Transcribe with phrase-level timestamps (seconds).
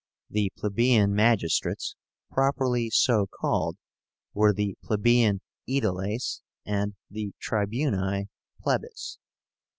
[0.31, 1.95] The plebeian magistrates,
[2.31, 3.77] properly so called,
[4.33, 8.25] were the plebeian Aediles and the Tribúni
[8.63, 9.19] Plebis.